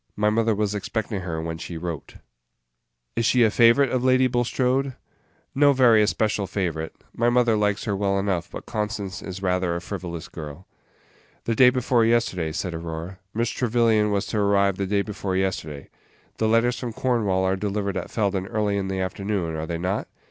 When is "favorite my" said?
6.47-7.29